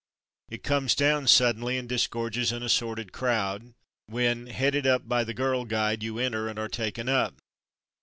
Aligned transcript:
It 0.49 0.63
comes 0.63 0.95
down 0.95 1.27
suddenly 1.27 1.77
and 1.77 1.87
disgorges 1.87 2.51
an 2.51 2.63
assorted 2.63 3.13
crowd, 3.13 3.75
when, 4.07 4.47
headed 4.47 4.87
by 5.07 5.23
the 5.23 5.35
girl 5.35 5.63
guide, 5.63 6.01
you 6.01 6.17
enter 6.17 6.47
and 6.47 6.57
are 6.57 6.67
taken 6.67 7.07
up. 7.07 7.35